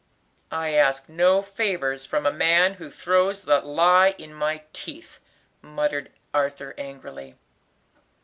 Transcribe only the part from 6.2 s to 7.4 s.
Arthur angrily.